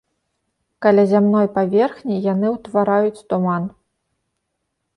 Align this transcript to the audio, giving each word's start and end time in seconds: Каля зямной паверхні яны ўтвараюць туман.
Каля 0.85 1.03
зямной 1.11 1.47
паверхні 1.59 2.15
яны 2.33 2.47
ўтвараюць 2.55 3.23
туман. 3.35 3.63